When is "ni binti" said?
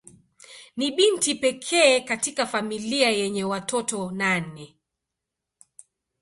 0.77-1.35